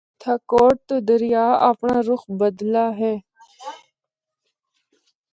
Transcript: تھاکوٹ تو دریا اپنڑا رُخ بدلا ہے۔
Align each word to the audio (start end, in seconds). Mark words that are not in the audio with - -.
تھاکوٹ 0.21 0.75
تو 0.87 0.95
دریا 1.07 1.45
اپنڑا 1.69 2.01
رُخ 2.09 2.21
بدلا 2.39 2.85
ہے۔ 2.99 3.13